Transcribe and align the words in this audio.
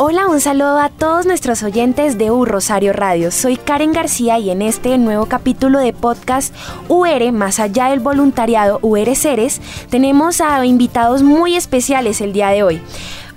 Hola, 0.00 0.28
un 0.28 0.40
saludo 0.40 0.78
a 0.78 0.90
todos 0.90 1.26
nuestros 1.26 1.64
oyentes 1.64 2.18
de 2.18 2.30
U 2.30 2.44
Rosario 2.44 2.92
Radio. 2.92 3.32
Soy 3.32 3.56
Karen 3.56 3.92
García 3.92 4.38
y 4.38 4.50
en 4.50 4.62
este 4.62 4.96
nuevo 4.96 5.26
capítulo 5.26 5.80
de 5.80 5.92
podcast 5.92 6.54
UR, 6.86 7.32
más 7.32 7.58
allá 7.58 7.86
del 7.86 7.98
voluntariado 7.98 8.78
UR 8.82 9.16
Ceres, 9.16 9.60
tenemos 9.90 10.40
a 10.40 10.64
invitados 10.64 11.24
muy 11.24 11.56
especiales 11.56 12.20
el 12.20 12.32
día 12.32 12.50
de 12.50 12.62
hoy. 12.62 12.80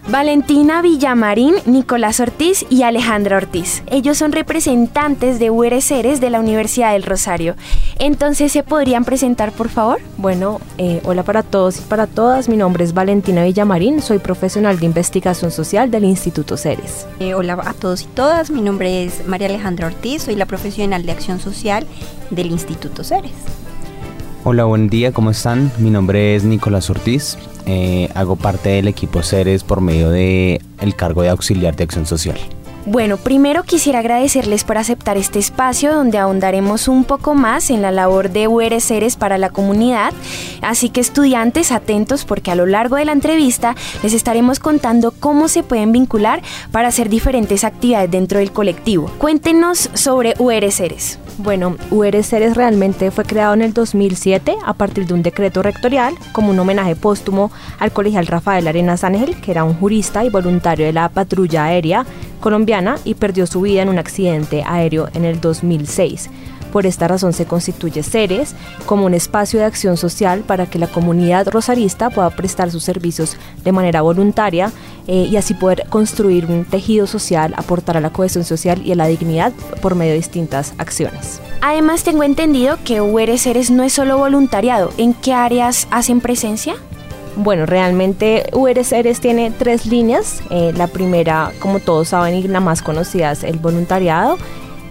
Valentina 0.09 0.81
Villamarín, 0.81 1.55
Nicolás 1.65 2.19
Ortiz 2.19 2.65
y 2.69 2.81
Alejandra 2.83 3.37
Ortiz. 3.37 3.83
Ellos 3.87 4.17
son 4.17 4.31
representantes 4.31 5.37
de 5.37 5.51
UR 5.51 5.79
Ceres 5.81 6.19
de 6.19 6.31
la 6.31 6.39
Universidad 6.39 6.93
del 6.93 7.03
Rosario. 7.03 7.55
Entonces, 7.99 8.51
¿se 8.51 8.63
podrían 8.63 9.05
presentar, 9.05 9.51
por 9.51 9.69
favor? 9.69 9.99
Bueno, 10.17 10.59
eh, 10.79 11.01
hola 11.05 11.23
para 11.23 11.43
todos 11.43 11.77
y 11.77 11.81
para 11.81 12.07
todas. 12.07 12.49
Mi 12.49 12.57
nombre 12.57 12.83
es 12.83 12.93
Valentina 12.93 13.43
Villamarín. 13.43 14.01
Soy 14.01 14.17
profesional 14.17 14.79
de 14.79 14.87
investigación 14.87 15.51
social 15.51 15.91
del 15.91 16.05
Instituto 16.05 16.57
Ceres. 16.57 17.05
Eh, 17.19 17.35
hola 17.35 17.59
a 17.63 17.73
todos 17.73 18.01
y 18.01 18.05
todas. 18.07 18.49
Mi 18.49 18.61
nombre 18.61 19.05
es 19.05 19.27
María 19.27 19.47
Alejandra 19.47 19.87
Ortiz. 19.87 20.23
Soy 20.23 20.35
la 20.35 20.47
profesional 20.47 21.05
de 21.05 21.11
acción 21.11 21.39
social 21.39 21.85
del 22.31 22.47
Instituto 22.47 23.03
Ceres. 23.03 23.33
Hola, 24.43 24.63
buen 24.63 24.89
día, 24.89 25.11
¿cómo 25.11 25.29
están? 25.29 25.71
Mi 25.77 25.91
nombre 25.91 26.35
es 26.35 26.43
Nicolás 26.43 26.89
Ortiz. 26.89 27.37
Eh, 27.65 28.09
hago 28.15 28.35
parte 28.35 28.69
del 28.69 28.87
equipo 28.87 29.21
Ceres 29.21 29.63
por 29.63 29.81
medio 29.81 30.09
del 30.09 30.61
el 30.79 30.95
cargo 30.95 31.21
de 31.21 31.29
auxiliar 31.29 31.75
de 31.75 31.83
acción 31.83 32.05
social. 32.05 32.37
Bueno, 32.87 33.17
primero 33.17 33.61
quisiera 33.61 33.99
agradecerles 33.99 34.63
por 34.63 34.79
aceptar 34.79 35.15
este 35.15 35.37
espacio 35.37 35.93
donde 35.93 36.17
ahondaremos 36.17 36.87
un 36.87 37.03
poco 37.03 37.35
más 37.35 37.69
en 37.69 37.83
la 37.83 37.91
labor 37.91 38.31
de 38.31 38.47
UR 38.47 38.81
Ceres 38.81 39.17
para 39.17 39.37
la 39.37 39.51
comunidad. 39.51 40.13
Así 40.63 40.89
que 40.89 40.99
estudiantes, 40.99 41.71
atentos 41.71 42.25
porque 42.25 42.49
a 42.49 42.55
lo 42.55 42.65
largo 42.65 42.95
de 42.95 43.05
la 43.05 43.11
entrevista 43.11 43.75
les 44.01 44.13
estaremos 44.13 44.59
contando 44.59 45.11
cómo 45.11 45.47
se 45.47 45.61
pueden 45.61 45.91
vincular 45.91 46.41
para 46.71 46.87
hacer 46.87 47.07
diferentes 47.07 47.63
actividades 47.63 48.09
dentro 48.09 48.39
del 48.39 48.51
colectivo. 48.51 49.11
Cuéntenos 49.19 49.91
sobre 49.93 50.33
UR 50.39 50.71
Ceres. 50.71 51.19
Bueno, 51.37 51.77
UR 51.91 52.23
Ceres 52.23 52.55
realmente 52.55 53.11
fue 53.11 53.25
creado 53.25 53.53
en 53.53 53.61
el 53.61 53.73
2007 53.73 54.55
a 54.65 54.73
partir 54.73 55.05
de 55.05 55.13
un 55.13 55.21
decreto 55.21 55.61
rectorial 55.61 56.15
como 56.33 56.49
un 56.49 56.59
homenaje 56.59 56.95
póstumo 56.95 57.51
al 57.77 57.91
colegial 57.91 58.25
Rafael 58.25 58.67
Arenas 58.67 59.03
Ángel, 59.03 59.39
que 59.39 59.51
era 59.51 59.63
un 59.63 59.75
jurista 59.75 60.25
y 60.25 60.29
voluntario 60.29 60.87
de 60.87 60.93
la 60.93 61.09
patrulla 61.09 61.65
aérea 61.65 62.05
colombiana 62.41 62.97
y 63.05 63.13
perdió 63.13 63.47
su 63.47 63.61
vida 63.61 63.81
en 63.81 63.89
un 63.89 63.99
accidente 63.99 64.63
aéreo 64.65 65.07
en 65.13 65.23
el 65.23 65.39
2006. 65.39 66.29
Por 66.71 66.85
esta 66.85 67.07
razón 67.07 67.33
se 67.33 67.45
constituye 67.45 68.01
Ceres 68.01 68.55
como 68.85 69.05
un 69.05 69.13
espacio 69.13 69.59
de 69.59 69.65
acción 69.65 69.97
social 69.97 70.41
para 70.41 70.65
que 70.65 70.79
la 70.79 70.87
comunidad 70.87 71.47
rosarista 71.49 72.09
pueda 72.09 72.29
prestar 72.29 72.71
sus 72.71 72.83
servicios 72.83 73.37
de 73.63 73.71
manera 73.71 74.01
voluntaria 74.01 74.71
eh, 75.07 75.27
y 75.29 75.35
así 75.35 75.53
poder 75.53 75.85
construir 75.89 76.45
un 76.45 76.63
tejido 76.63 77.07
social, 77.07 77.53
aportar 77.57 77.97
a 77.97 78.01
la 78.01 78.11
cohesión 78.11 78.45
social 78.45 78.81
y 78.85 78.93
a 78.93 78.95
la 78.95 79.07
dignidad 79.07 79.51
por 79.81 79.95
medio 79.95 80.11
de 80.11 80.17
distintas 80.17 80.73
acciones. 80.77 81.41
Además 81.61 82.03
tengo 82.03 82.23
entendido 82.23 82.77
que 82.85 83.01
UR 83.01 83.37
Ceres 83.37 83.69
no 83.69 83.83
es 83.83 83.93
solo 83.93 84.17
voluntariado. 84.17 84.91
¿En 84.97 85.13
qué 85.13 85.33
áreas 85.33 85.87
hacen 85.91 86.21
presencia? 86.21 86.75
Bueno, 87.35 87.65
realmente 87.65 88.43
UR 88.53 88.83
Ceres 88.83 89.21
tiene 89.21 89.51
tres 89.51 89.85
líneas. 89.85 90.41
Eh, 90.49 90.73
la 90.75 90.87
primera, 90.87 91.51
como 91.59 91.79
todos 91.79 92.09
saben 92.09 92.35
y 92.35 92.43
la 92.43 92.59
más 92.59 92.81
conocida, 92.81 93.31
es 93.31 93.43
el 93.43 93.57
voluntariado. 93.57 94.37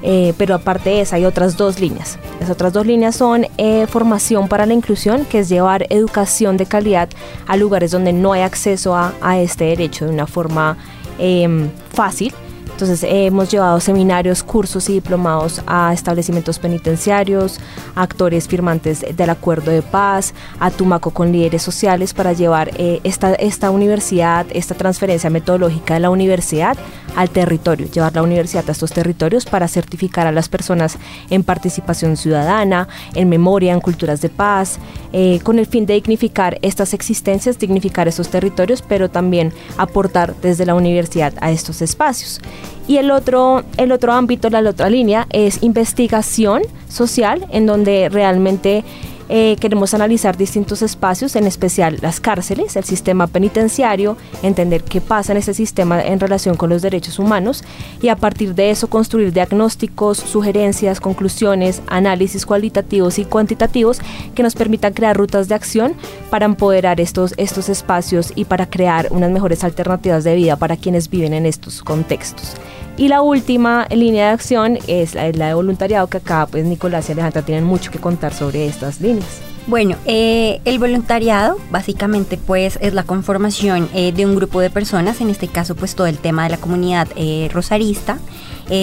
Eh, 0.03 0.33
pero 0.39 0.55
aparte 0.55 0.89
de 0.91 1.03
esa 1.03 1.17
hay 1.17 1.27
otras 1.27 1.57
dos 1.57 1.79
líneas. 1.79 2.19
Las 2.41 2.49
otras 2.49 2.73
dos 2.73 2.87
líneas 2.87 3.15
son 3.17 3.47
eh, 3.59 3.87
formación 3.87 4.49
para 4.49 4.65
la 4.65 4.73
inclusión, 4.73 5.27
que 5.27 5.41
es 5.41 5.49
llevar 5.49 5.87
educación 5.91 6.57
de 6.57 6.65
calidad 6.67 7.11
a 7.47 7.57
lugares 7.57 7.91
donde 7.91 8.13
no 8.15 8.33
hay 8.33 8.41
acceso 8.41 8.97
a, 8.97 9.13
este 9.39 9.65
derecho 9.65 10.07
de 10.07 10.13
una 10.13 10.27
forma 10.27 10.79
em, 11.19 11.69
fácil. 11.93 12.33
Entonces 12.81 13.07
hemos 13.13 13.51
llevado 13.51 13.79
seminarios, 13.79 14.43
cursos 14.43 14.89
y 14.89 14.95
diplomados 14.95 15.61
a 15.67 15.93
establecimientos 15.93 16.59
penitenciarios, 16.59 17.61
a 17.95 18.01
actores 18.01 18.49
firmantes 18.49 19.05
del 19.15 19.29
acuerdo 19.29 19.71
de 19.71 19.83
paz, 19.83 20.33
a 20.59 20.71
Tumaco 20.71 21.11
con 21.11 21.31
líderes 21.31 21.61
sociales 21.61 22.15
para 22.15 22.33
llevar 22.33 22.71
eh, 22.79 23.01
esta, 23.05 23.71
universidad, 23.71 24.47
esta 24.49 24.75
transferencia 24.75 25.29
metodológica 25.29 25.93
de 25.93 26.01
la 26.01 26.09
universidad 26.09 26.79
al 27.17 27.29
territorio, 27.29 27.87
llevar 27.87 28.15
la 28.15 28.23
universidad 28.23 28.65
a 28.67 28.73
estos 28.73 28.93
territorios 28.93 29.45
para 29.45 29.69
certificar 29.69 30.27
a 30.27 30.33
las 30.33 30.49
personas 30.49 30.97
en 31.29 31.43
participación 31.43 32.17
ciudadana, 32.17 32.89
en 33.15 33.29
memoria, 33.29 33.75
en 33.75 33.81
culturas 33.81 34.23
de 34.23 34.31
paz, 34.31 34.79
eh, 35.13 35.41
con 35.43 35.59
el 35.59 35.67
fin 35.67 35.85
de 35.85 35.95
dignificar 35.95 36.59
estas 36.63 36.95
existencias, 36.95 37.59
dignificar 37.59 38.09
estos 38.09 38.31
territorios, 38.31 38.81
pero 38.81 39.11
también 39.11 39.53
aportar 39.77 40.35
desde 40.41 40.65
la 40.65 40.75
universidad 40.75 41.35
a 41.43 41.51
estos 41.51 41.83
espacios. 41.83 42.41
Y 42.89 42.97
el 42.97 43.11
otro, 43.11 43.63
el 43.77 43.93
otro 43.93 44.13
ámbito, 44.13 44.51
la 44.51 44.61
otra 44.69 44.91
línea 44.91 45.27
es 45.31 45.63
investigación 45.63 46.63
social, 46.89 47.47
en 47.51 47.67
donde 47.67 48.09
realmente 48.09 48.85
eh, 49.33 49.57
queremos 49.61 49.95
analizar 49.95 50.37
distintos 50.37 50.83
espacios, 50.83 51.37
en 51.37 51.47
especial 51.47 51.99
las 52.03 52.19
cárceles, 52.19 52.75
el 52.75 52.83
sistema 52.83 53.29
penitenciario, 53.29 54.17
entender 54.43 54.83
qué 54.83 55.01
pasa 55.01 55.31
en 55.31 55.39
ese 55.39 55.55
sistema 55.55 56.03
en 56.03 56.19
relación 56.19 56.57
con 56.57 56.69
los 56.69 56.83
derechos 56.83 57.21
humanos 57.21 57.63
y 58.03 58.09
a 58.09 58.17
partir 58.17 58.57
de 58.57 58.71
eso 58.71 58.91
construir 58.91 59.33
diagnósticos, 59.33 60.19
sugerencias, 60.19 61.01
conclusiones, 61.01 61.81
análisis 61.87 62.45
cualitativos 62.45 63.21
y 63.21 63.25
cuantitativos 63.25 64.01
que 64.35 64.43
nos 64.43 64.57
permitan 64.57 64.95
crear 64.95 65.17
rutas 65.17 65.47
de 65.47 65.55
acción 65.55 65.95
para 66.29 66.47
empoderar 66.47 67.01
estos, 67.01 67.33
estos 67.37 67.69
espacios 67.69 68.33
y 68.35 68.47
para 68.47 68.69
crear 68.69 69.07
unas 69.11 69.31
mejores 69.31 69.63
alternativas 69.63 70.25
de 70.25 70.35
vida 70.35 70.57
para 70.57 70.77
quienes 70.77 71.09
viven 71.09 71.35
en 71.35 71.47
estos 71.47 71.83
contextos. 71.85 72.57
Y 73.01 73.09
la 73.09 73.23
última 73.23 73.87
línea 73.91 74.27
de 74.27 74.33
acción 74.35 74.79
es 74.87 75.15
la, 75.15 75.31
de 75.31 75.55
voluntariado, 75.55 76.07
que 76.09 76.19
acá 76.19 76.47
pues 76.47 76.67
Nicolás 76.67 77.09
y 77.09 77.13
Alejandra 77.13 77.41
tienen 77.41 77.65
mucho 77.65 77.91
que 77.91 77.99
contar 77.99 78.35
sobre 78.35 78.67
estas 78.67 79.01
líneas. 79.01 79.41
Bueno, 79.67 79.97
eh, 80.05 80.61
el 80.67 80.79
voluntariado 80.79 81.57
básicamente 81.71 82.37
pues 82.37 82.79
es 82.83 82.93
la 82.93 83.05
conformación 83.05 83.89
eh, 83.95 84.13
de 84.13 84.27
un 84.27 84.37
grupo 84.37 84.61
de 84.61 84.69
personas, 84.69 85.23
en 85.23 85.31
este 85.31 85.49
caso 85.49 85.75
pues 85.75 85.95
todo 85.95 86.09
el 86.09 86.19
tema 86.19 86.43
de 86.43 86.51
la 86.51 86.59
comunidad 86.59 87.09
eh, 87.17 87.49
rosarista. 87.51 88.19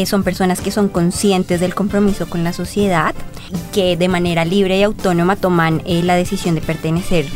son 0.07 0.23
personas 0.23 0.61
que 0.61 0.71
son 0.71 0.89
conscientes 0.89 1.59
del 1.59 1.75
compromiso 1.75 2.27
con 2.27 2.43
la 2.43 2.53
sociedad 2.53 3.13
y 3.51 3.71
que 3.71 3.97
de 3.97 4.07
manera 4.07 4.45
libre 4.45 4.79
y 4.79 4.83
autónoma 4.83 5.35
toman 5.35 5.83
la 5.85 6.15
decisión 6.15 6.55
de 6.55 6.61
pertenecer 6.61 7.27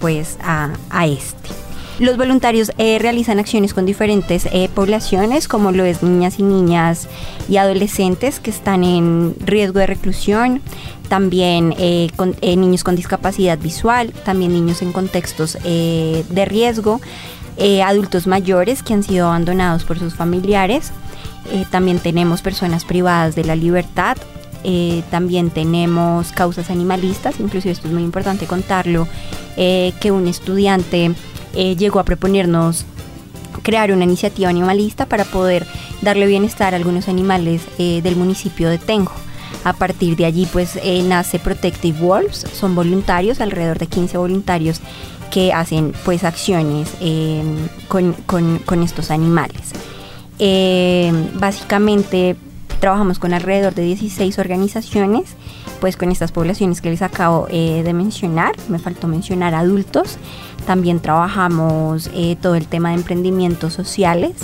pues 0.00 0.38
a, 0.42 0.70
a 0.88 1.06
este. 1.06 1.61
Los 2.02 2.16
voluntarios 2.16 2.72
eh, 2.78 2.98
realizan 2.98 3.38
acciones 3.38 3.74
con 3.74 3.86
diferentes 3.86 4.46
eh, 4.46 4.68
poblaciones, 4.74 5.46
como 5.46 5.70
lo 5.70 5.84
es 5.84 6.02
niñas 6.02 6.40
y 6.40 6.42
niñas 6.42 7.06
y 7.48 7.58
adolescentes 7.58 8.40
que 8.40 8.50
están 8.50 8.82
en 8.82 9.36
riesgo 9.38 9.78
de 9.78 9.86
reclusión, 9.86 10.60
también 11.08 11.76
eh, 11.78 12.10
niños 12.42 12.82
con 12.82 12.96
discapacidad 12.96 13.56
visual, 13.56 14.12
también 14.24 14.52
niños 14.52 14.82
en 14.82 14.90
contextos 14.92 15.56
de 15.62 16.44
riesgo, 16.44 17.00
adultos 17.84 18.26
mayores 18.26 18.82
que 18.82 18.94
han 18.94 19.04
sido 19.04 19.28
abandonados 19.28 19.84
por 19.84 20.00
sus 20.00 20.16
familiares, 20.16 20.90
también 21.70 22.00
tenemos 22.00 22.42
personas 22.42 22.84
privadas 22.84 23.36
de 23.36 23.44
la 23.44 23.54
libertad, 23.54 24.16
también 25.12 25.50
tenemos 25.50 26.32
causas 26.32 26.68
animalistas, 26.68 27.38
inclusive 27.38 27.70
esto 27.70 27.86
es 27.86 27.94
muy 27.94 28.02
importante 28.02 28.46
contarlo, 28.46 29.06
que 29.54 30.10
un 30.10 30.26
estudiante 30.26 31.14
eh, 31.54 31.76
llegó 31.76 32.00
a 32.00 32.04
proponernos 32.04 32.84
crear 33.62 33.92
una 33.92 34.04
iniciativa 34.04 34.48
animalista 34.48 35.06
para 35.06 35.24
poder 35.24 35.66
darle 36.00 36.26
bienestar 36.26 36.74
a 36.74 36.76
algunos 36.76 37.08
animales 37.08 37.62
del 37.78 38.16
municipio 38.16 38.70
de 38.70 38.78
Tenjo. 38.78 39.14
A 39.64 39.74
partir 39.74 40.16
de 40.16 40.24
allí 40.24 40.48
pues 40.50 40.78
nace 41.04 41.38
Protective 41.38 42.00
Wolves, 42.00 42.46
son 42.54 42.74
voluntarios, 42.74 43.40
alrededor 43.40 43.78
de 43.78 43.86
15 43.86 44.16
voluntarios 44.18 44.80
que 45.30 45.52
hacen 45.52 45.92
pues 46.04 46.24
acciones 46.24 46.88
con, 47.88 48.14
con, 48.24 48.82
estos 48.82 49.10
animales. 49.10 49.72
básicamente 51.34 52.36
Trabajamos 52.82 53.20
con 53.20 53.32
alrededor 53.32 53.76
de 53.76 53.84
16 53.84 54.40
organizaciones, 54.40 55.36
pues 55.82 55.96
con 55.96 56.12
estas 56.12 56.30
poblaciones 56.30 56.80
que 56.80 56.90
les 56.90 57.02
acabo 57.02 57.48
eh, 57.50 57.82
de 57.82 57.92
mencionar. 57.92 58.54
Me 58.68 58.78
faltó 58.78 59.08
mencionar 59.08 59.52
adultos. 59.52 60.16
También 60.64 61.00
trabajamos 61.00 62.08
eh, 62.14 62.36
todo 62.40 62.54
el 62.54 62.68
tema 62.68 62.90
de 62.90 62.94
emprendimientos 62.94 63.72
sociales 63.72 64.34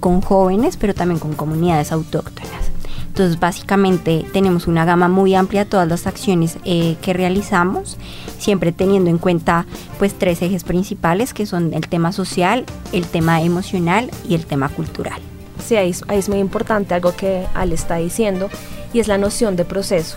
con 0.00 0.20
jóvenes, 0.20 0.76
pero 0.76 0.92
también 0.92 1.20
con 1.20 1.34
comunidades 1.34 1.92
autóctonas. 1.92 2.72
Entonces, 3.06 3.38
básicamente 3.38 4.26
tenemos 4.32 4.66
una 4.66 4.84
gama 4.84 5.06
muy 5.06 5.36
amplia 5.36 5.62
de 5.62 5.70
todas 5.70 5.86
las 5.86 6.08
acciones 6.08 6.58
eh, 6.64 6.96
que 7.00 7.12
realizamos, 7.12 7.96
siempre 8.40 8.72
teniendo 8.72 9.10
en 9.10 9.18
cuenta 9.18 9.66
pues 10.00 10.18
tres 10.18 10.42
ejes 10.42 10.64
principales 10.64 11.32
que 11.32 11.46
son 11.46 11.72
el 11.72 11.86
tema 11.86 12.10
social, 12.10 12.64
el 12.90 13.06
tema 13.06 13.42
emocional 13.42 14.10
y 14.28 14.34
el 14.34 14.44
tema 14.44 14.68
cultural 14.68 15.20
sí, 15.60 15.76
ahí, 15.76 15.94
es 16.08 16.28
muy 16.28 16.38
importante 16.38 16.94
algo 16.94 17.14
que 17.14 17.46
Ale 17.54 17.76
está 17.76 17.96
diciendo 17.96 18.50
y 18.92 18.98
es 18.98 19.06
la 19.06 19.18
noción 19.18 19.54
de 19.54 19.64
proceso. 19.64 20.16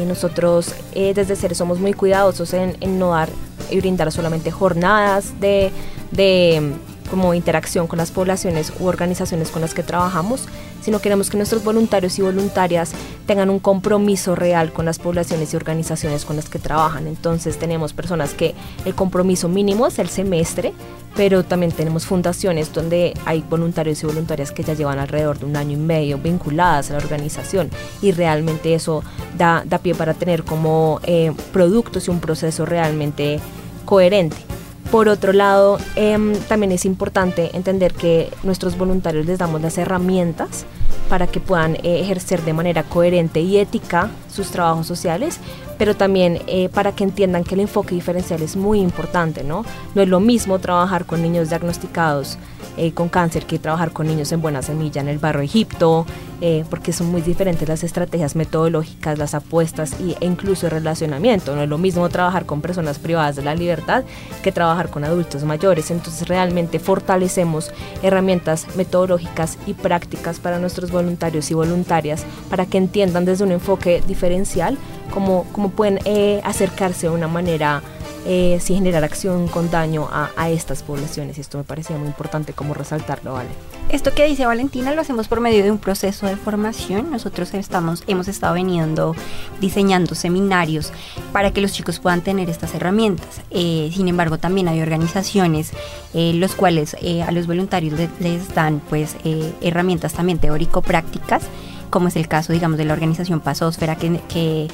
Y 0.00 0.04
nosotros 0.04 0.74
eh, 0.92 1.14
desde 1.14 1.36
Ceres 1.36 1.58
somos 1.58 1.78
muy 1.78 1.92
cuidadosos 1.92 2.52
en, 2.54 2.76
no 2.98 3.10
dar 3.10 3.28
y 3.70 3.78
brindar 3.78 4.10
solamente 4.12 4.50
jornadas 4.50 5.40
de, 5.40 5.70
de 6.10 6.72
como 7.14 7.32
interacción 7.32 7.86
con 7.86 7.98
las 7.98 8.10
poblaciones 8.10 8.72
u 8.80 8.86
organizaciones 8.86 9.50
con 9.50 9.62
las 9.62 9.72
que 9.72 9.84
trabajamos, 9.84 10.48
sino 10.82 10.98
queremos 10.98 11.30
que 11.30 11.36
nuestros 11.36 11.62
voluntarios 11.62 12.18
y 12.18 12.22
voluntarias 12.22 12.90
tengan 13.24 13.50
un 13.50 13.60
compromiso 13.60 14.34
real 14.34 14.72
con 14.72 14.84
las 14.84 14.98
poblaciones 14.98 15.54
y 15.54 15.56
organizaciones 15.56 16.24
con 16.24 16.34
las 16.34 16.48
que 16.48 16.58
trabajan. 16.58 17.06
Entonces 17.06 17.56
tenemos 17.56 17.92
personas 17.92 18.34
que 18.34 18.56
el 18.84 18.96
compromiso 18.96 19.48
mínimo 19.48 19.86
es 19.86 20.00
el 20.00 20.08
semestre, 20.08 20.72
pero 21.14 21.44
también 21.44 21.70
tenemos 21.70 22.04
fundaciones 22.04 22.72
donde 22.72 23.14
hay 23.26 23.44
voluntarios 23.48 24.02
y 24.02 24.06
voluntarias 24.06 24.50
que 24.50 24.64
ya 24.64 24.74
llevan 24.74 24.98
alrededor 24.98 25.38
de 25.38 25.46
un 25.46 25.56
año 25.56 25.74
y 25.74 25.80
medio 25.80 26.18
vinculadas 26.18 26.90
a 26.90 26.94
la 26.94 26.98
organización 26.98 27.70
y 28.02 28.10
realmente 28.10 28.74
eso 28.74 29.04
da, 29.38 29.62
da 29.64 29.78
pie 29.78 29.94
para 29.94 30.14
tener 30.14 30.42
como 30.42 30.98
eh, 31.04 31.32
productos 31.52 32.08
y 32.08 32.10
un 32.10 32.18
proceso 32.18 32.66
realmente 32.66 33.38
coherente. 33.84 34.53
Por 34.90 35.08
otro 35.08 35.32
lado, 35.32 35.78
em, 35.96 36.34
también 36.48 36.72
es 36.72 36.84
importante 36.84 37.56
entender 37.56 37.94
que 37.94 38.30
nuestros 38.42 38.78
voluntarios 38.78 39.26
les 39.26 39.38
damos 39.38 39.60
las 39.60 39.76
herramientas 39.78 40.66
para 41.08 41.26
que 41.26 41.40
puedan 41.40 41.76
eh, 41.76 42.00
ejercer 42.00 42.42
de 42.42 42.52
manera 42.52 42.82
coherente 42.82 43.40
y 43.40 43.58
ética 43.58 44.10
sus 44.32 44.50
trabajos 44.50 44.86
sociales, 44.86 45.40
pero 45.84 45.94
también 45.94 46.40
eh, 46.46 46.70
para 46.70 46.92
que 46.92 47.04
entiendan 47.04 47.44
que 47.44 47.54
el 47.56 47.60
enfoque 47.60 47.94
diferencial 47.94 48.40
es 48.40 48.56
muy 48.56 48.80
importante, 48.80 49.44
¿no? 49.44 49.66
No 49.94 50.00
es 50.00 50.08
lo 50.08 50.18
mismo 50.18 50.58
trabajar 50.58 51.04
con 51.04 51.20
niños 51.20 51.50
diagnosticados 51.50 52.38
eh, 52.78 52.92
con 52.92 53.08
cáncer 53.08 53.44
que 53.44 53.58
trabajar 53.58 53.92
con 53.92 54.06
niños 54.06 54.32
en 54.32 54.40
Buena 54.40 54.62
Semilla 54.62 55.00
en 55.00 55.08
el 55.08 55.18
barrio 55.18 55.42
Egipto, 55.42 56.06
eh, 56.40 56.64
porque 56.70 56.92
son 56.92 57.08
muy 57.08 57.20
diferentes 57.20 57.68
las 57.68 57.84
estrategias 57.84 58.34
metodológicas, 58.34 59.16
las 59.16 59.34
apuestas 59.34 59.94
y, 60.00 60.16
e 60.20 60.26
incluso 60.26 60.66
el 60.66 60.72
relacionamiento. 60.72 61.54
No 61.54 61.62
es 61.62 61.68
lo 61.68 61.78
mismo 61.78 62.08
trabajar 62.08 62.46
con 62.46 62.62
personas 62.62 62.98
privadas 62.98 63.36
de 63.36 63.42
la 63.42 63.54
libertad 63.54 64.04
que 64.42 64.52
trabajar 64.52 64.88
con 64.88 65.04
adultos 65.04 65.44
mayores. 65.44 65.90
Entonces 65.90 66.26
realmente 66.26 66.78
fortalecemos 66.80 67.70
herramientas 68.02 68.66
metodológicas 68.74 69.56
y 69.66 69.74
prácticas 69.74 70.40
para 70.40 70.58
nuestros 70.58 70.90
voluntarios 70.90 71.50
y 71.50 71.54
voluntarias 71.54 72.24
para 72.50 72.66
que 72.66 72.78
entiendan 72.78 73.24
desde 73.24 73.44
un 73.44 73.52
enfoque 73.52 74.02
diferencial 74.08 74.78
cómo, 75.14 75.46
cómo 75.52 75.70
pueden 75.70 76.00
eh, 76.04 76.40
acercarse 76.44 77.06
de 77.06 77.14
una 77.14 77.28
manera 77.28 77.82
eh, 78.26 78.58
sin 78.60 78.76
generar 78.76 79.04
acción 79.04 79.48
con 79.48 79.70
daño 79.70 80.08
a, 80.10 80.50
estas 80.50 80.82
poblaciones. 80.82 81.38
Y 81.38 81.42
esto 81.42 81.58
me 81.58 81.64
parecía 81.64 81.96
muy 81.96 82.08
importante 82.08 82.52
como 82.52 82.74
resaltarlo, 82.74 83.34
¿vale? 83.34 83.50
Esto 83.90 84.12
que 84.14 84.26
dice 84.26 84.46
Valentina 84.46 84.92
lo 84.92 85.02
hacemos 85.02 85.28
por 85.28 85.40
medio 85.40 85.62
de 85.62 85.70
un 85.70 85.78
proceso 85.78 86.26
de 86.26 86.36
formación. 86.36 87.10
Nosotros 87.10 87.52
estamos, 87.54 88.02
hemos 88.06 88.26
estado 88.28 88.54
veniendo 88.54 89.14
diseñando 89.60 90.14
seminarios 90.14 90.90
para 91.32 91.50
que 91.52 91.60
los 91.60 91.72
chicos 91.72 92.00
puedan 92.00 92.22
tener 92.22 92.48
estas 92.50 92.74
herramientas. 92.74 93.42
Eh, 93.50 93.90
sin 93.94 94.08
embargo, 94.08 94.38
también 94.38 94.68
hay 94.68 94.80
organizaciones 94.80 95.72
eh, 96.14 96.32
los 96.34 96.54
cuales 96.54 96.96
a 97.26 97.30
los 97.30 97.46
voluntarios 97.46 98.00
les, 98.20 98.54
dan 98.54 98.80
pues 98.88 99.16
herramientas 99.60 100.14
también 100.14 100.38
teórico-prácticas, 100.38 101.42
como 101.90 102.08
es 102.08 102.16
el 102.16 102.26
caso, 102.26 102.52
digamos, 102.52 102.78
de 102.78 102.86
la 102.86 102.94
organización 102.94 103.40
Pasósfera 103.40 103.96
que, 103.96 104.18
que 104.28 104.68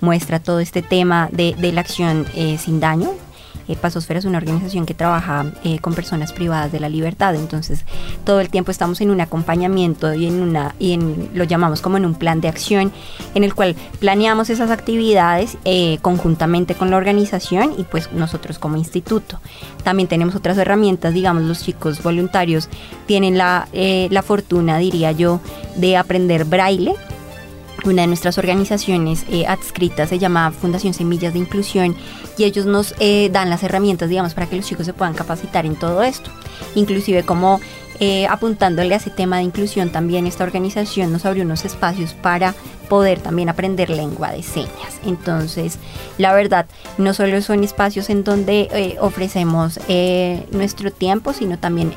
muestra 0.00 0.38
todo 0.38 0.60
este 0.60 0.82
tema 0.82 1.28
de, 1.32 1.54
la 1.72 1.80
acción 1.80 2.26
eh, 2.34 2.58
sin 2.58 2.80
daño. 2.80 3.10
Eh, 3.66 3.76
Pasosfera 3.76 4.18
es 4.18 4.26
una 4.26 4.36
organización 4.36 4.84
que 4.84 4.92
trabaja 4.92 5.46
eh, 5.64 5.78
con 5.78 5.94
personas 5.94 6.34
privadas 6.34 6.70
de 6.70 6.80
la 6.80 6.90
libertad, 6.90 7.34
entonces 7.34 7.86
todo 8.22 8.40
el 8.40 8.50
tiempo 8.50 8.70
estamos 8.70 9.00
en 9.00 9.10
un 9.10 9.22
acompañamiento 9.22 10.12
y 10.12 10.26
en 10.26 10.42
una 10.42 10.74
y 10.78 10.92
en, 10.92 11.30
lo 11.32 11.44
llamamos 11.44 11.80
como 11.80 11.96
en 11.96 12.04
un 12.04 12.14
plan 12.14 12.42
de 12.42 12.48
acción 12.48 12.92
en 13.34 13.42
el 13.42 13.54
cual 13.54 13.74
planeamos 14.00 14.50
esas 14.50 14.70
actividades 14.70 15.56
conjuntamente 16.02 16.74
con 16.74 16.90
la 16.90 16.98
organización 16.98 17.74
y 17.78 17.84
pues 17.84 18.12
nosotros 18.12 18.58
como 18.58 18.76
instituto. 18.76 19.40
También 19.82 20.10
tenemos 20.10 20.34
otras 20.34 20.58
herramientas, 20.58 21.14
digamos 21.14 21.44
los 21.44 21.64
chicos 21.64 22.02
voluntarios 22.02 22.68
tienen 23.06 23.38
la, 23.38 23.66
la 23.72 24.22
fortuna, 24.22 24.76
diría 24.76 25.12
yo, 25.12 25.40
de 25.76 25.96
aprender 25.96 26.44
braille 26.44 26.94
una 27.84 28.02
de 28.02 28.08
nuestras 28.08 28.38
organizaciones 28.38 29.24
eh, 29.30 29.46
adscritas 29.46 30.08
se 30.08 30.18
llama 30.18 30.50
Fundación 30.50 30.94
Semillas 30.94 31.32
de 31.32 31.40
Inclusión 31.40 31.96
y 32.38 32.44
ellos 32.44 32.66
nos 32.66 32.94
eh, 32.98 33.28
dan 33.32 33.50
las 33.50 33.62
herramientas, 33.62 34.08
digamos, 34.08 34.34
para 34.34 34.46
que 34.46 34.56
los 34.56 34.66
chicos 34.66 34.86
se 34.86 34.92
puedan 34.92 35.14
capacitar 35.14 35.66
en 35.66 35.76
todo 35.76 36.02
esto. 36.02 36.30
Inclusive 36.74 37.24
como 37.24 37.60
eh, 38.00 38.26
apuntándole 38.26 38.94
a 38.94 38.96
ese 38.96 39.10
tema 39.10 39.36
de 39.36 39.44
inclusión, 39.44 39.90
también 39.90 40.26
esta 40.26 40.44
organización 40.44 41.12
nos 41.12 41.26
abrió 41.26 41.44
unos 41.44 41.64
espacios 41.64 42.14
para 42.14 42.54
poder 42.88 43.20
también 43.20 43.48
aprender 43.48 43.90
lengua 43.90 44.30
de 44.32 44.42
señas. 44.42 45.00
Entonces, 45.04 45.78
la 46.18 46.32
verdad, 46.32 46.66
no 46.98 47.14
solo 47.14 47.40
son 47.40 47.64
espacios 47.64 48.10
en 48.10 48.24
donde 48.24 48.96
ofrecemos 49.00 49.80
nuestro 50.50 50.90
tiempo, 50.90 51.32
sino 51.32 51.58
también 51.58 51.94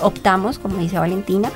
optamos, 0.00 0.58
como 0.58 0.78
dice 0.78 0.98
Valentina, 0.98 1.52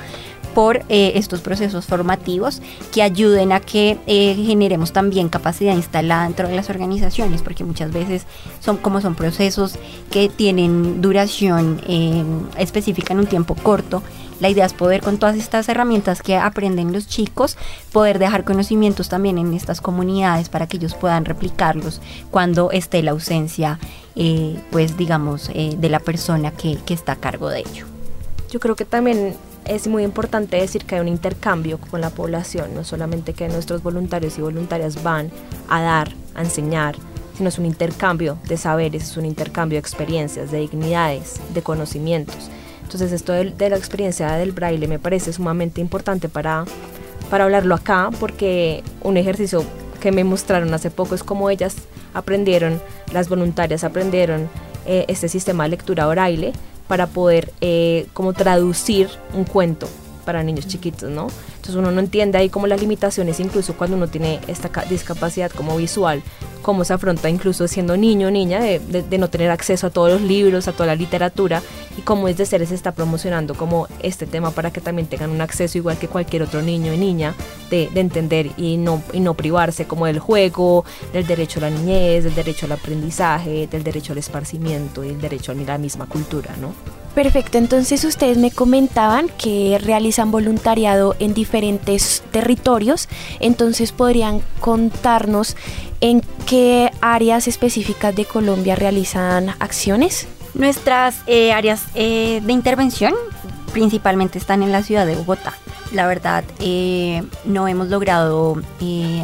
por 0.55 0.77
eh, 0.87 1.11
estos 1.15 1.41
procesos 1.41 1.85
formativos 1.85 2.61
que 2.93 3.03
ayuden 3.03 3.51
a 3.51 3.59
que 3.59 3.99
eh, 4.07 4.35
generemos 4.35 4.93
también 4.93 5.27
capacidad 5.27 5.75
instalada 5.75 6.23
dentro 6.23 6.47
de 6.47 6.55
las 6.55 6.69
organizaciones, 6.69 7.41
porque 7.41 7.65
muchas 7.65 7.91
veces 7.91 8.25
son 8.61 8.77
como 8.77 9.01
son 9.01 9.15
procesos 9.15 9.77
que 10.09 10.29
tienen 10.29 11.01
duración 11.01 11.81
eh, 11.87 12.23
específica 12.57 13.13
en 13.13 13.19
un 13.19 13.27
tiempo 13.27 13.53
corto. 13.55 14.01
La 14.39 14.49
idea 14.49 14.65
es 14.65 14.73
poder 14.73 15.01
con 15.01 15.17
todas 15.17 15.35
estas 15.35 15.67
herramientas 15.67 16.21
que 16.21 16.37
aprenden 16.37 16.93
los 16.93 17.07
chicos, 17.07 17.57
poder 17.91 18.17
dejar 18.17 18.45
conocimientos 18.45 19.09
también 19.09 19.37
en 19.37 19.53
estas 19.53 19.81
comunidades 19.81 20.47
para 20.47 20.67
que 20.67 20.77
ellos 20.77 20.93
puedan 20.93 21.25
replicarlos 21.25 22.01
cuando 22.31 22.71
esté 22.71 23.03
la 23.03 23.11
ausencia, 23.11 23.79
pues 24.71 24.97
digamos, 24.97 25.47
de 25.53 25.89
la 25.89 25.99
persona 25.99 26.51
que, 26.51 26.77
que 26.85 26.93
está 26.93 27.13
a 27.13 27.15
cargo 27.15 27.47
de 27.47 27.59
ello. 27.59 27.85
Yo 28.51 28.59
creo 28.59 28.75
que 28.75 28.83
también 28.83 29.35
es 29.65 29.87
muy 29.87 30.03
importante 30.03 30.57
decir 30.57 30.85
que 30.85 30.95
hay 30.95 31.01
un 31.01 31.07
intercambio 31.07 31.79
con 31.79 32.01
la 32.01 32.11
población, 32.11 32.75
no 32.75 32.83
solamente 32.83 33.33
que 33.33 33.47
nuestros 33.47 33.81
voluntarios 33.81 34.37
y 34.37 34.41
voluntarias 34.41 35.01
van 35.03 35.31
a 35.69 35.81
dar, 35.81 36.11
a 36.35 36.41
enseñar, 36.41 36.95
sino 37.35 37.49
es 37.49 37.57
un 37.57 37.65
intercambio 37.65 38.37
de 38.47 38.57
saberes, 38.57 39.03
es 39.03 39.17
un 39.17 39.25
intercambio 39.25 39.77
de 39.77 39.79
experiencias, 39.79 40.51
de 40.51 40.59
dignidades, 40.59 41.41
de 41.53 41.61
conocimientos. 41.61 42.49
Entonces 42.83 43.11
esto 43.11 43.33
de, 43.33 43.69
la 43.69 43.77
experiencia 43.77 44.31
del 44.33 44.51
braille 44.51 44.87
me 44.87 44.99
parece 44.99 45.33
sumamente 45.33 45.81
importante 45.81 46.29
para, 46.29 46.65
para 47.29 47.45
hablarlo 47.45 47.73
acá, 47.73 48.11
porque 48.19 48.83
un 49.01 49.17
ejercicio 49.17 49.63
que 49.99 50.11
me 50.11 50.23
mostraron 50.23 50.73
hace 50.73 50.91
poco 50.91 51.15
es 51.15 51.23
cómo 51.23 51.49
ellas 51.49 51.75
aprendieron, 52.13 52.79
las 53.11 53.27
voluntarias 53.27 53.83
aprendieron 53.83 54.47
eh, 54.85 55.05
este 55.07 55.27
sistema 55.27 55.63
de 55.63 55.71
lectura 55.71 56.05
braille 56.05 56.53
para 56.87 57.07
poder 57.07 57.53
eh, 57.61 58.07
como 58.13 58.33
traducir 58.33 59.09
un 59.33 59.43
cuento 59.43 59.87
para 60.25 60.43
niños 60.43 60.67
chiquitos, 60.67 61.09
¿no? 61.09 61.27
Entonces 61.47 61.75
uno 61.75 61.91
no 61.91 61.99
entiende 61.99 62.37
ahí 62.37 62.49
como 62.49 62.67
las 62.67 62.81
limitaciones, 62.81 63.39
incluso 63.39 63.77
cuando 63.77 63.95
uno 63.95 64.07
tiene 64.07 64.39
esta 64.47 64.69
discapacidad 64.89 65.51
como 65.51 65.77
visual, 65.77 66.21
cómo 66.65 66.83
se 66.83 66.93
afronta 66.93 67.29
incluso 67.29 67.67
siendo 67.67 67.95
niño 67.95 68.29
o 68.29 68.31
niña, 68.31 68.59
de, 68.59 68.79
de, 68.79 69.17
no 69.19 69.29
tener 69.29 69.51
acceso 69.51 69.85
a 69.85 69.91
todos 69.91 70.13
los 70.13 70.21
libros, 70.21 70.67
a 70.67 70.71
toda 70.71 70.87
la 70.87 70.95
literatura, 70.95 71.61
y 71.95 72.01
cómo 72.01 72.25
desde 72.25 72.47
Ceres 72.47 72.69
se 72.69 72.75
está 72.75 72.91
promocionando 72.91 73.53
como 73.53 73.87
este 74.01 74.25
tema 74.25 74.49
para 74.49 74.71
que 74.71 74.81
también 74.81 75.07
tengan 75.07 75.29
un 75.29 75.41
acceso 75.41 75.77
igual 75.77 75.99
que 75.99 76.07
cualquier 76.07 76.41
otro 76.41 76.63
niño 76.63 76.91
y 76.91 76.97
niña 76.97 77.35
de, 77.69 77.87
de 77.93 77.99
entender 77.99 78.49
y 78.57 78.77
no, 78.77 79.03
y 79.13 79.19
no 79.19 79.35
privarse 79.35 79.85
como 79.85 80.07
del 80.07 80.17
juego, 80.17 80.85
del 81.13 81.27
derecho 81.27 81.59
a 81.59 81.61
la 81.61 81.69
niñez, 81.69 82.23
del 82.23 82.33
derecho 82.33 82.65
al 82.65 82.71
aprendizaje, 82.71 83.67
del 83.67 83.83
derecho 83.83 84.13
al 84.13 84.17
esparcimiento 84.17 85.03
y 85.03 85.09
el 85.09 85.21
derecho 85.21 85.51
a 85.51 85.55
la 85.55 85.77
misma 85.77 86.07
cultura, 86.07 86.55
¿no? 86.59 86.73
Perfecto, 87.15 87.57
entonces 87.57 88.03
ustedes 88.03 88.37
me 88.37 88.51
comentaban 88.51 89.29
que 89.29 89.79
realizan 89.81 90.31
voluntariado 90.31 91.15
en 91.19 91.33
diferentes 91.33 92.23
territorios, 92.31 93.07
entonces 93.39 93.93
podrían 93.93 94.41
contarnos 94.59 95.55
en 96.01 96.21
qué 96.45 96.91
áreas 97.01 97.47
específicas 97.47 98.15
de 98.15 98.25
Colombia 98.25 98.75
realizan 98.75 99.49
acciones. 99.59 100.27
Nuestras 100.53 101.17
eh, 101.27 101.51
áreas 101.51 101.83
eh, 101.95 102.41
de 102.43 102.53
intervención 102.53 103.13
principalmente 103.73 104.37
están 104.37 104.63
en 104.63 104.71
la 104.71 104.83
ciudad 104.83 105.05
de 105.05 105.15
Bogotá. 105.15 105.53
La 105.91 106.07
verdad, 106.07 106.43
eh, 106.59 107.23
no 107.45 107.67
hemos 107.67 107.89
logrado 107.89 108.61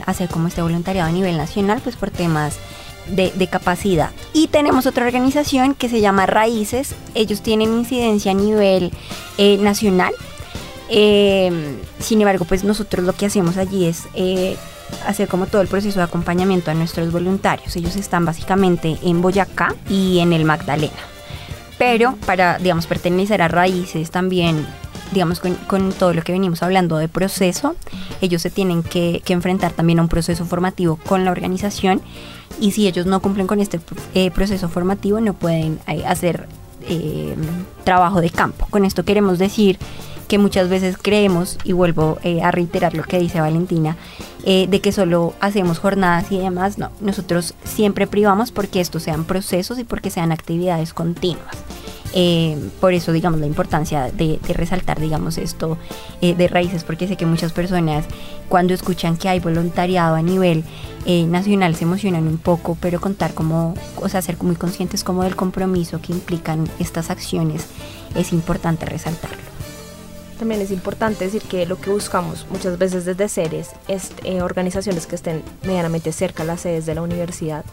hacer 0.06 0.30
como 0.30 0.48
este 0.48 0.62
voluntariado 0.62 1.10
a 1.10 1.12
nivel 1.12 1.38
nacional, 1.38 1.80
pues 1.84 1.96
por 1.96 2.12
temas 2.12 2.58
de, 3.08 3.48
capacidad. 3.48 4.12
Y 4.34 4.48
tenemos 4.48 4.86
otra 4.86 5.06
organización 5.06 5.74
que 5.74 5.90
se 5.90 6.02
llama 6.02 6.26
Raíces. 6.28 6.96
Ellos 7.16 7.42
tienen 7.42 7.74
incidencia 7.74 8.32
a 8.32 8.36
nivel 8.36 8.92
nacional. 9.60 10.14
Sin 10.90 12.22
embargo, 12.22 12.46
pues 12.46 12.64
nosotros 12.64 13.06
lo 13.06 13.14
que 13.14 13.26
hacemos 13.26 13.58
allí 13.58 13.86
es 13.86 14.04
hacer 15.08 15.28
como 15.28 15.48
todo 15.48 15.62
el 15.62 15.68
proceso 15.68 16.00
de 16.00 16.06
acompañamiento 16.06 16.72
a 16.72 16.74
nuestros 16.74 17.12
voluntarios. 17.12 17.76
Ellos 17.76 17.96
están 17.96 18.26
básicamente 18.26 18.98
en 19.04 19.22
Boyacá 19.22 19.76
y 19.90 20.20
en 20.20 20.34
el 20.34 20.46
Magdalena. 20.46 20.94
Pero 21.78 22.16
para, 22.26 22.58
digamos, 22.60 22.88
pertenecer 22.88 23.42
a 23.42 23.48
Raíces 23.48 24.12
también 24.12 24.68
digamos, 25.12 25.42
con, 25.68 25.92
todo 25.92 26.14
lo 26.14 26.22
que 26.22 26.32
venimos 26.32 26.64
hablando 26.64 26.98
de 26.98 27.10
proceso, 27.10 27.76
ellos 28.22 28.42
se 28.42 28.50
tienen 28.50 28.82
que, 28.82 29.22
que, 29.26 29.34
enfrentar 29.34 29.74
también 29.74 30.00
a 30.00 30.04
un 30.04 30.08
proceso 30.08 30.46
formativo 30.46 30.96
con 31.06 31.26
la 31.26 31.32
organización 31.32 32.02
y 32.60 32.72
si 32.72 32.88
ellos 32.88 33.06
no 33.06 33.22
cumplen 33.22 33.48
con 33.48 33.60
este 33.60 33.80
eh, 34.14 34.32
proceso 34.32 34.70
formativo 34.70 35.20
no 35.20 35.34
pueden 35.34 35.80
eh, 35.88 36.04
hacer 36.06 36.48
eh, 36.88 37.36
trabajo 37.84 38.22
de 38.22 38.30
campo. 38.30 38.68
Con 38.70 38.86
esto 38.86 39.04
queremos 39.04 39.40
decir 39.40 39.78
que 40.32 40.38
muchas 40.38 40.70
veces 40.70 40.96
creemos, 40.98 41.58
y 41.66 41.74
vuelvo 41.74 42.18
a 42.42 42.52
reiterar 42.52 42.96
lo 42.96 43.04
que 43.04 43.20
dice 43.20 43.42
Valentina, 43.42 43.98
de 44.46 44.80
que 44.82 44.94
solo 44.94 45.34
hacemos 45.42 45.78
jornadas 45.78 46.32
y 46.32 46.38
demás, 46.38 46.78
no, 46.78 46.90
nosotros 47.02 47.54
siempre 47.66 48.08
privamos 48.08 48.54
porque 48.54 48.80
estos 48.80 49.04
sean 49.04 49.26
procesos 49.26 49.78
y 49.78 49.84
porque 49.84 50.10
sean 50.10 50.32
actividades 50.32 50.94
continuas. 50.94 51.58
Eh, 52.14 52.58
por 52.80 52.94
eso, 52.94 53.12
digamos, 53.12 53.40
la 53.40 53.46
importancia 53.46 54.12
de, 54.12 54.40
resaltar, 54.54 55.00
digamos, 55.00 55.38
esto 55.38 55.78
eh, 56.22 56.36
de 56.36 56.48
raíces, 56.48 56.84
porque 56.84 57.08
sé 57.08 57.16
que 57.16 57.26
muchas 57.26 57.54
personas 57.54 58.06
cuando 58.50 58.74
escuchan 58.74 59.18
que 59.18 59.30
hay 59.30 59.40
voluntariado 59.40 60.16
a 60.16 60.22
nivel 60.22 60.64
eh, 61.06 61.26
nacional 61.26 61.76
se 61.76 61.86
emocionan 61.86 62.28
un 62.28 62.38
poco, 62.38 62.78
pero 62.80 63.00
contar 63.00 63.34
como, 63.34 63.76
o 63.96 64.10
sea, 64.10 64.22
ser 64.22 64.42
muy 64.44 64.56
conscientes 64.56 65.04
como 65.04 65.24
del 65.24 65.36
compromiso 65.36 66.02
que 66.02 66.12
implican 66.12 66.68
estas 66.80 67.10
acciones 67.10 67.68
es 68.16 68.34
importante 68.34 68.86
resaltarlo. 68.86 69.51
También 70.42 70.62
es 70.62 70.72
importante 70.72 71.26
decir 71.26 71.44
que 71.44 71.68
lo 71.68 71.80
que 71.80 71.92
buscamos 71.92 72.48
muchas 72.50 72.80
veces 72.80 73.06
desde 73.06 73.30
seres 73.30 73.70
es 73.88 74.10
organizaciones 74.42 75.06
que 75.06 75.14
estén 75.14 75.44
medianamente 75.62 76.12
cerca 76.12 76.42
a 76.42 76.48
las 76.48 76.62
sedes 76.62 76.88
de 76.88 76.96
la 76.96 77.04
universidad, 77.04 77.64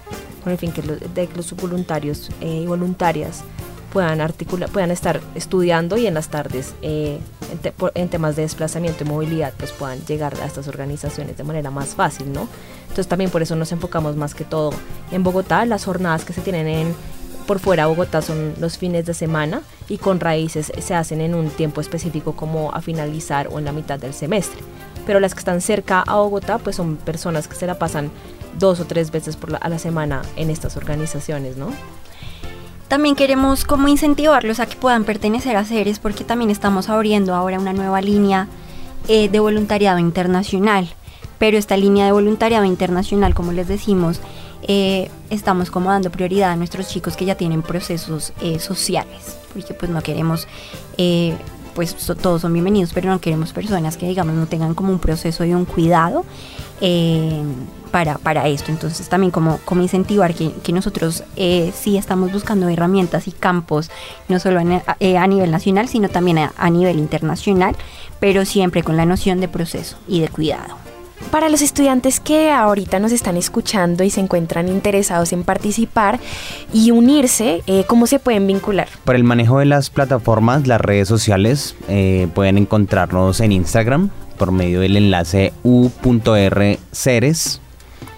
con 0.45 0.53
el 0.53 0.59
fin 0.59 0.73
que 0.73 0.83
de 0.83 1.29
los 1.35 1.57
voluntarios 1.57 2.29
y 2.43 2.67
voluntarias 2.67 3.43
puedan, 3.91 4.21
articular, 4.21 4.69
puedan 4.69 4.91
estar 4.91 5.19
estudiando 5.35 5.97
y 5.97 6.07
en 6.07 6.13
las 6.13 6.29
tardes 6.29 6.75
eh, 6.83 7.21
en, 7.95 8.09
temas 8.11 8.37
de 8.37 8.43
desplazamiento 8.43 9.03
y 9.03 9.07
movilidad 9.07 9.55
pues 9.57 9.73
puedan 9.73 10.05
llegar 10.05 10.39
a 10.39 10.45
estas 10.45 10.69
organizaciones 10.69 11.39
de 11.39 11.45
manera 11.45 11.71
más 11.71 11.95
fácil, 11.95 12.31
¿no? 12.35 12.49
Entonces 12.83 13.09
también 13.09 13.31
por 13.31 13.41
eso 13.41 13.57
nos 13.57 13.73
enfocamos 13.73 14.15
más 14.15 14.35
que 14.35 14.45
todo 14.45 14.73
en 15.11 15.23
Bogotá, 15.23 15.65
las 15.65 15.87
jornadas 15.87 16.27
que 16.27 16.35
se 16.35 16.43
tienen 16.43 16.69
en 16.69 16.95
por 17.47 17.61
fuera 17.61 17.85
de 17.85 17.89
Bogotá 17.89 18.21
son 18.21 18.53
los 18.61 18.77
fines 18.77 19.07
de 19.07 19.15
semana 19.15 19.63
y 19.89 19.99
con 19.99 20.21
raíces 20.21 20.73
se 20.79 20.95
hacen 20.95 21.21
en 21.21 21.35
un 21.35 21.51
tiempo 21.51 21.81
específico 21.81 22.33
como 22.33 22.73
a 22.73 22.81
finalizar 22.81 23.49
o 23.51 23.59
en 23.59 23.65
la 23.65 23.73
mitad 23.73 23.99
del 23.99 24.15
semestre. 24.15 24.61
Pero 25.07 25.21
las 25.21 25.35
que 25.35 25.41
están 25.41 25.61
cerca 25.61 26.03
a 26.07 26.17
Bogotá 26.17 26.59
pues 26.59 26.77
son 26.77 26.97
personas 26.97 27.49
que 27.49 27.57
se 27.57 27.67
la 27.67 27.79
pasan 27.79 28.11
dos 28.59 28.81
o 28.81 28.85
tres 28.85 29.11
veces 29.11 29.37
por 29.37 29.59
a 29.61 29.69
la 29.69 29.79
semana 29.79 30.23
en 30.37 30.51
estas 30.51 30.77
organizaciones, 30.77 31.57
¿no? 31.57 31.69
También 32.89 33.17
queremos 33.17 33.65
como 33.65 33.89
incentivarlos 33.89 34.61
a 34.61 34.67
que 34.67 34.77
puedan 34.77 35.05
pertenecer 35.05 35.57
a 35.57 35.65
CERES 35.65 35.99
porque 35.99 36.25
también 36.25 36.51
estamos 36.51 36.89
abriendo 36.89 37.35
ahora 37.35 37.59
una 37.59 37.75
nueva 37.75 38.01
línea 38.01 38.49
eh, 39.09 39.29
de 39.29 39.41
voluntariado 39.41 39.99
internacional. 39.99 40.89
Pero 41.39 41.57
esta 41.57 41.77
línea 41.77 42.07
de 42.07 42.13
voluntariado 42.13 42.65
internacional, 42.65 43.35
como 43.35 43.53
les 43.53 43.69
decimos, 43.69 44.21
eh, 44.63 45.11
estamos 45.31 45.71
como 45.71 45.91
dando 45.91 46.11
prioridad 46.11 46.53
a 46.53 46.57
nuestros 46.57 46.89
chicos 46.89 47.17
que 47.17 47.25
ya 47.25 47.35
tienen 47.37 47.63
procesos 47.63 48.33
eh, 48.41 48.59
sociales, 48.59 49.37
porque 49.53 49.75
pues 49.75 49.91
no 49.91 50.03
queremos 50.03 50.47
pues 51.79 51.95
todos 51.95 52.43
son 52.43 52.53
bienvenidos, 52.53 52.91
pero 52.93 53.09
no 53.09 53.21
queremos 53.21 53.53
personas 53.53 53.97
que 53.97 54.09
digamos 54.09 54.35
no 54.35 54.47
tengan 54.47 54.75
como 54.75 54.91
un 54.91 54.99
proceso 54.99 55.45
y 55.45 55.55
un 55.55 55.65
cuidado 55.65 56.25
eh, 56.81 57.41
para, 57.93 58.19
para, 58.19 58.49
esto. 58.49 58.73
Entonces 58.73 59.09
también 59.09 59.31
como, 59.31 59.59
como 59.65 59.83
incentivar 59.83 60.35
que, 60.35 60.51
que 60.55 60.73
nosotros 60.73 61.23
eh, 61.37 61.73
sí 61.73 61.97
estamos 61.97 62.33
buscando 62.33 62.69
herramientas 62.69 63.29
y 63.29 63.31
campos, 63.31 63.93
no 64.29 64.41
solo 64.41 64.61
eh, 64.99 65.19
a, 65.19 65.27
nivel 65.29 65.53
nacional, 65.53 65.87
sino 65.87 66.09
también 66.09 66.51
a 66.57 66.71
nivel 66.71 66.99
internacional, 66.99 67.77
pero 68.19 68.45
siempre 68.45 68.83
con 68.83 68.97
la 68.97 69.07
noción 69.07 69.39
de 69.39 69.47
proceso 69.47 69.99
y 70.09 70.19
de 70.19 70.29
cuidado. 70.31 70.88
Para 71.31 71.51
los 71.51 71.61
estudiantes 71.61 72.21
que 72.21 72.51
ahorita 72.51 73.01
nos 73.01 73.13
están 73.13 73.37
escuchando 73.37 74.03
y 74.03 74.09
se 74.09 74.21
encuentran 74.21 74.69
interesados 74.69 75.33
en 75.35 75.45
participar 75.45 76.21
y 76.73 76.91
unirse, 76.91 77.63
eh, 77.67 77.85
¿cómo 77.87 78.07
se 78.07 78.19
pueden 78.19 78.47
vincular? 78.47 78.89
Por 79.05 79.15
el 79.15 79.25
manejo 79.25 79.59
de 79.59 79.67
las 79.67 79.91
plataformas, 79.91 80.67
las 80.67 80.81
redes 80.81 81.07
sociales, 81.07 81.77
eh, 81.89 82.29
pueden 82.35 82.57
encontrarnos 82.57 83.41
en 83.41 83.53
Instagram 83.53 84.11
por 84.39 84.53
medio 84.53 84.81
del 84.81 84.97
enlace 84.97 85.53
u.rceres. 85.65 87.61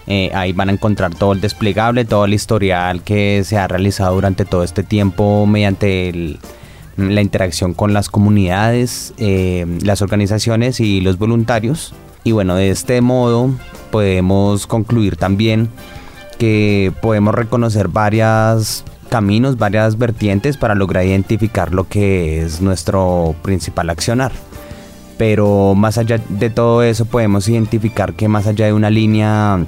Eh, 0.07 0.31
ahí 0.33 0.53
van 0.53 0.69
a 0.69 0.71
encontrar 0.71 1.13
todo 1.13 1.33
el 1.33 1.41
desplegable, 1.41 2.05
todo 2.05 2.25
el 2.25 2.33
historial 2.33 3.03
que 3.03 3.43
se 3.43 3.57
ha 3.57 3.67
realizado 3.67 4.15
durante 4.15 4.45
todo 4.45 4.63
este 4.63 4.83
tiempo 4.83 5.45
mediante 5.45 6.37
la 6.95 7.21
interacción 7.21 7.73
con 7.73 7.93
las 7.93 8.09
comunidades, 8.09 9.13
las 9.17 10.01
organizaciones 10.01 10.79
y 10.79 11.01
los 11.01 11.17
voluntarios. 11.17 11.93
Y 12.23 12.31
bueno, 12.31 12.55
de 12.55 12.69
este 12.69 13.01
modo 13.01 13.51
podemos 13.91 14.67
concluir 14.67 15.15
también 15.15 15.69
que 16.37 16.91
podemos 17.01 17.35
reconocer 17.35 17.87
varios 17.87 18.83
caminos, 19.09 19.57
varias 19.57 19.97
vertientes 19.97 20.57
para 20.57 20.73
lograr 20.73 21.05
identificar 21.05 21.73
lo 21.73 21.87
que 21.87 22.41
es 22.41 22.61
nuestro 22.61 23.35
principal 23.41 23.89
accionar. 23.89 24.31
Pero 25.17 25.75
más 25.75 25.97
allá 25.97 26.19
de 26.29 26.49
todo 26.49 26.81
eso 26.81 27.05
podemos 27.05 27.47
identificar 27.47 28.13
que 28.13 28.27
más 28.27 28.47
allá 28.47 28.65
de 28.65 28.73
una 28.73 28.89
línea 28.89 29.65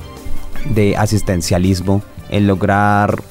de 0.74 0.96
asistencialismo, 0.96 2.02
el 2.30 2.48
lograr 2.48 3.22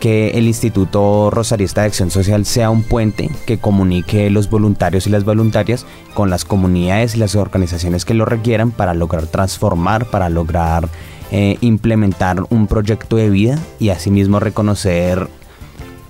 que 0.00 0.30
el 0.30 0.46
Instituto 0.46 1.30
Rosarista 1.30 1.82
de 1.82 1.88
Acción 1.88 2.10
Social 2.10 2.46
sea 2.46 2.70
un 2.70 2.82
puente 2.82 3.30
que 3.46 3.58
comunique 3.58 4.30
los 4.30 4.50
voluntarios 4.50 5.06
y 5.06 5.10
las 5.10 5.24
voluntarias 5.24 5.86
con 6.14 6.30
las 6.30 6.44
comunidades 6.44 7.14
y 7.14 7.18
las 7.18 7.36
organizaciones 7.36 8.04
que 8.04 8.14
lo 8.14 8.24
requieran 8.24 8.72
para 8.72 8.94
lograr 8.94 9.26
transformar, 9.26 10.06
para 10.06 10.28
lograr 10.28 10.88
eh, 11.30 11.58
implementar 11.60 12.42
un 12.48 12.66
proyecto 12.66 13.16
de 13.16 13.30
vida 13.30 13.58
y 13.78 13.90
asimismo 13.90 14.40
reconocer 14.40 15.28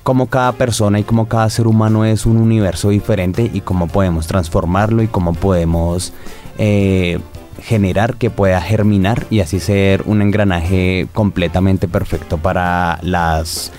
cómo 0.02 0.28
cada 0.28 0.52
persona 0.52 0.98
y 0.98 1.04
cómo 1.04 1.26
cada 1.28 1.50
ser 1.50 1.66
humano 1.66 2.04
es 2.04 2.24
un 2.24 2.38
universo 2.38 2.88
diferente 2.88 3.50
y 3.52 3.60
cómo 3.60 3.88
podemos 3.88 4.26
transformarlo 4.26 5.02
y 5.02 5.08
cómo 5.08 5.34
podemos 5.34 6.14
eh, 6.58 7.18
generar 7.62 8.16
que 8.16 8.30
pueda 8.30 8.60
germinar 8.60 9.26
y 9.30 9.40
así 9.40 9.60
ser 9.60 10.02
un 10.06 10.22
engranaje 10.22 11.08
completamente 11.12 11.88
perfecto 11.88 12.38
para 12.38 12.98
las 13.02 13.72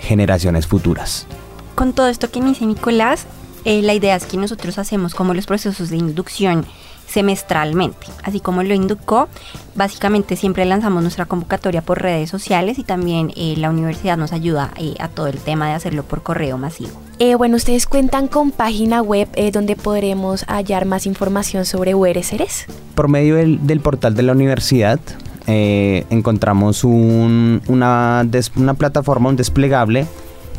generaciones 0.00 0.66
futuras. 0.66 1.26
Con 1.74 1.92
todo 1.92 2.08
esto 2.08 2.30
que 2.30 2.40
dice 2.40 2.66
Nicolás, 2.66 3.26
eh, 3.64 3.82
la 3.82 3.94
idea 3.94 4.14
es 4.16 4.26
que 4.26 4.36
nosotros 4.36 4.78
hacemos 4.78 5.14
como 5.14 5.34
los 5.34 5.46
procesos 5.46 5.90
de 5.90 5.96
inducción 5.96 6.66
semestralmente. 7.06 8.06
Así 8.22 8.40
como 8.40 8.62
lo 8.62 8.74
indicó, 8.74 9.28
básicamente 9.74 10.36
siempre 10.36 10.64
lanzamos 10.64 11.02
nuestra 11.02 11.26
convocatoria 11.26 11.82
por 11.82 12.02
redes 12.02 12.30
sociales 12.30 12.78
y 12.78 12.84
también 12.84 13.32
eh, 13.36 13.54
la 13.56 13.70
universidad 13.70 14.16
nos 14.16 14.32
ayuda 14.32 14.70
eh, 14.76 14.94
a 14.98 15.08
todo 15.08 15.26
el 15.28 15.38
tema 15.38 15.68
de 15.68 15.74
hacerlo 15.74 16.02
por 16.04 16.22
correo 16.22 16.58
masivo. 16.58 16.90
bueno, 17.38 17.56
ustedes 17.56 17.86
cuentan 17.86 18.28
con 18.28 18.50
página 18.50 19.00
web 19.02 19.28
donde 19.52 19.76
podremos 19.76 20.44
hallar 20.48 20.84
más 20.84 21.06
información 21.06 21.64
sobre 21.64 21.94
URSERES. 21.94 22.66
Por 22.94 23.08
medio 23.08 23.36
del, 23.36 23.66
del 23.66 23.80
portal 23.80 24.14
de 24.14 24.22
la 24.22 24.32
universidad 24.32 24.98
eh, 25.46 26.04
encontramos 26.10 26.84
un- 26.84 27.60
una, 27.68 28.24
des- 28.26 28.50
una 28.56 28.74
plataforma, 28.74 29.28
un 29.28 29.36
desplegable 29.36 30.06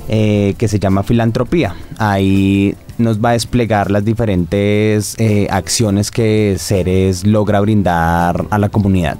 eh, 0.08 0.54
que 0.58 0.68
se 0.68 0.80
llama 0.80 1.04
Filantropía. 1.04 1.76
Ahí 1.98 2.76
nos 2.98 3.24
va 3.24 3.30
a 3.30 3.34
desplegar 3.34 3.92
las 3.92 4.06
diferentes 4.06 5.16
eh, 5.20 5.48
acciones 5.50 6.12
que 6.12 6.56
Ceres 6.60 7.26
logra 7.26 7.60
brindar 7.60 8.46
a 8.50 8.58
la 8.58 8.70
comunidad. 8.70 9.18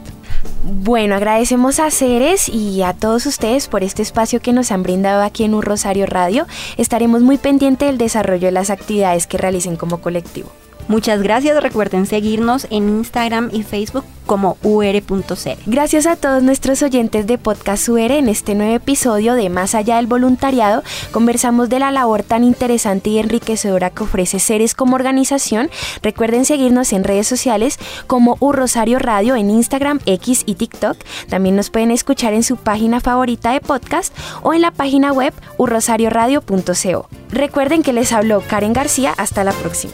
Bueno, 0.64 1.16
agradecemos 1.16 1.80
a 1.80 1.92
Ceres 1.92 2.50
y 2.50 2.82
a 2.82 2.94
todos 2.94 3.26
ustedes 3.26 3.68
por 3.68 3.84
este 3.84 4.02
espacio 4.02 4.42
que 4.42 4.54
nos 4.54 4.72
han 4.72 4.84
brindado 4.84 5.24
aquí 5.24 5.44
en 5.44 5.54
Un 5.54 5.62
Rosario 5.62 6.06
Radio. 6.06 6.48
Estaremos 6.78 7.22
muy 7.22 7.38
pendientes 7.38 7.88
del 7.88 7.98
desarrollo 7.98 8.48
de 8.48 8.52
las 8.52 8.70
actividades 8.70 9.28
que 9.28 9.38
realicen 9.38 9.76
como 9.76 10.02
colectivo. 10.02 10.52
Muchas 10.88 11.22
gracias. 11.22 11.62
Recuerden 11.62 12.06
seguirnos 12.06 12.68
en 12.70 12.90
Instagram 12.90 13.50
y 13.52 13.64
Facebook 13.64 14.06
como 14.26 14.58
ur.cr. 14.64 15.58
Gracias 15.66 16.08
a 16.08 16.16
todos 16.16 16.44
nuestros 16.44 16.82
oyentes 16.82 17.28
de 17.28 17.38
Podcast 17.38 17.88
UR 17.90 18.12
en 18.12 18.30
este 18.30 18.56
nuevo 18.56 18.76
episodio 18.76 19.36
de 19.36 19.50
Más 19.50 19.76
allá 19.76 19.98
del 19.98 20.08
voluntariado, 20.08 20.84
conversamos 21.12 21.70
de 21.70 21.80
la 21.80 21.92
labor 21.92 22.24
tan 22.24 22.44
interesante 22.44 23.12
y 23.12 23.20
enriquecedora 23.20 23.90
que 23.90 24.04
ofrece 24.04 24.40
Ceres 24.40 24.74
como 24.74 24.96
organización. 24.96 25.70
Recuerden 26.02 26.46
seguirnos 26.46 26.94
en 26.94 27.04
redes 27.04 27.28
sociales 27.28 27.78
como 28.08 28.38
U 28.40 28.52
Rosario 28.52 29.00
Radio 29.00 29.36
en 29.36 29.50
Instagram, 29.50 30.00
X 30.06 30.44
y 30.46 30.56
TikTok. 30.56 30.98
También 31.30 31.56
nos 31.56 31.70
pueden 31.70 31.92
escuchar 31.92 32.34
en 32.34 32.44
su 32.44 32.58
página 32.58 33.02
favorita 33.02 33.52
de 33.52 33.62
podcast 33.62 34.16
o 34.42 34.54
en 34.54 34.62
la 34.62 34.72
página 34.72 35.12
web 35.12 35.34
urrosarioradio.co. 35.58 37.10
Recuerden 37.30 37.84
que 37.84 37.94
les 37.94 38.12
habló 38.12 38.42
Karen 38.42 38.74
García. 38.74 39.14
Hasta 39.18 39.44
la 39.44 39.52
próxima. 39.52 39.94